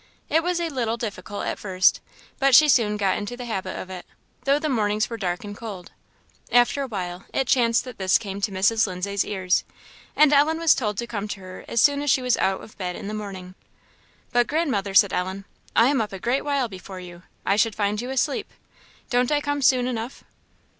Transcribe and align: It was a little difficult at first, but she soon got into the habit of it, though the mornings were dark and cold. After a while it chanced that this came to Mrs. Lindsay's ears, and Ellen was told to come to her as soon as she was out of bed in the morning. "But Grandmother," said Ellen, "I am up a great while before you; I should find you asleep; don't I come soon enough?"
It 0.29 0.41
was 0.41 0.59
a 0.59 0.67
little 0.67 0.97
difficult 0.97 1.45
at 1.45 1.59
first, 1.59 1.99
but 2.39 2.55
she 2.55 2.67
soon 2.67 2.97
got 2.97 3.19
into 3.19 3.37
the 3.37 3.45
habit 3.45 3.77
of 3.79 3.91
it, 3.91 4.03
though 4.45 4.57
the 4.57 4.67
mornings 4.67 5.11
were 5.11 5.15
dark 5.15 5.43
and 5.43 5.55
cold. 5.55 5.91
After 6.51 6.81
a 6.81 6.87
while 6.87 7.25
it 7.35 7.45
chanced 7.45 7.83
that 7.83 7.99
this 7.99 8.17
came 8.17 8.41
to 8.41 8.51
Mrs. 8.51 8.87
Lindsay's 8.87 9.23
ears, 9.23 9.63
and 10.15 10.33
Ellen 10.33 10.57
was 10.57 10.73
told 10.73 10.97
to 10.97 11.05
come 11.05 11.27
to 11.27 11.39
her 11.41 11.65
as 11.67 11.81
soon 11.81 12.01
as 12.01 12.09
she 12.09 12.23
was 12.23 12.35
out 12.37 12.61
of 12.63 12.75
bed 12.79 12.95
in 12.95 13.07
the 13.09 13.13
morning. 13.13 13.53
"But 14.31 14.47
Grandmother," 14.47 14.95
said 14.95 15.13
Ellen, 15.13 15.45
"I 15.75 15.89
am 15.89 16.01
up 16.01 16.13
a 16.13 16.17
great 16.17 16.43
while 16.43 16.67
before 16.67 16.99
you; 16.99 17.21
I 17.45 17.55
should 17.55 17.75
find 17.75 18.01
you 18.01 18.09
asleep; 18.09 18.51
don't 19.11 19.31
I 19.31 19.39
come 19.39 19.61
soon 19.61 19.85
enough?" 19.85 20.23